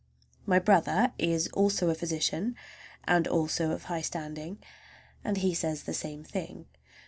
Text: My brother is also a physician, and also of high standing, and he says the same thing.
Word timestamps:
My 0.47 0.57
brother 0.57 1.13
is 1.19 1.47
also 1.49 1.91
a 1.91 1.93
physician, 1.93 2.55
and 3.03 3.27
also 3.27 3.69
of 3.69 3.83
high 3.83 4.01
standing, 4.01 4.57
and 5.23 5.37
he 5.37 5.53
says 5.53 5.83
the 5.83 5.93
same 5.93 6.23
thing. 6.23 6.65